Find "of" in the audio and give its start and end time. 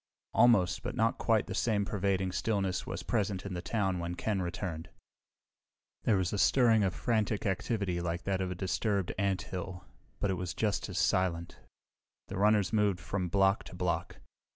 6.83-6.95, 8.41-8.49